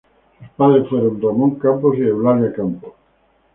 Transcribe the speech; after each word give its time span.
Sus 0.39 0.49
padres 0.57 0.89
fueron 0.89 1.21
Ramón 1.21 1.59
Campos 1.59 1.95
y 1.99 2.01
Eulalia 2.01 2.51
Campos. 2.53 2.91